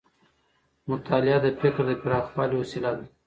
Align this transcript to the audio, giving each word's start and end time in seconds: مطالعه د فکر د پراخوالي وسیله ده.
مطالعه 0.91 1.39
د 1.43 1.47
فکر 1.61 1.83
د 1.89 1.91
پراخوالي 2.03 2.55
وسیله 2.57 2.91
ده. 2.97 3.05